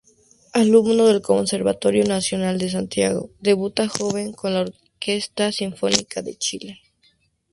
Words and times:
Alumno 0.55 1.05
del 1.05 1.21
Conservatorio 1.21 2.03
Nacional 2.03 2.57
de 2.57 2.71
Santiago, 2.71 3.29
debuta 3.39 3.87
joven 3.87 4.33
con 4.33 4.51
la 4.55 4.61
Orquesta 4.61 5.51
Sinfónica 5.51 6.23
de 6.23 6.35
Chile. 6.39 6.81